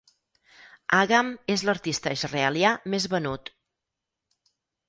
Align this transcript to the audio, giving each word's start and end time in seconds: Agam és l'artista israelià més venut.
Agam 0.99 1.29
és 1.57 1.65
l'artista 1.69 2.15
israelià 2.21 2.75
més 2.95 3.09
venut. 3.15 3.53